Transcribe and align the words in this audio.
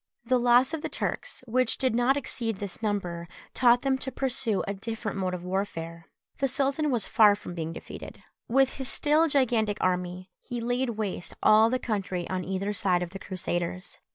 The 0.25 0.39
loss 0.39 0.73
of 0.73 0.81
the 0.81 0.89
Turks, 0.89 1.43
which 1.45 1.77
did 1.77 1.93
not 1.93 2.17
exceed 2.17 2.55
this 2.55 2.81
number, 2.81 3.27
taught 3.53 3.81
them 3.81 3.99
to 3.99 4.11
pursue 4.11 4.63
a 4.67 4.73
different 4.73 5.19
mode 5.19 5.35
of 5.35 5.43
warfare. 5.43 6.07
The 6.39 6.47
sultan 6.47 6.89
was 6.89 7.05
far 7.05 7.35
from 7.35 7.53
being 7.53 7.71
defeated. 7.71 8.23
With 8.47 8.77
his 8.77 8.89
still 8.89 9.27
gigantic 9.27 9.77
army, 9.79 10.31
he 10.39 10.59
laid 10.59 10.89
waste 10.97 11.35
all 11.43 11.69
the 11.69 11.77
country 11.77 12.27
on 12.31 12.43
either 12.43 12.73
side 12.73 13.03
of 13.03 13.11
the 13.11 13.19
Crusaders. 13.19 13.99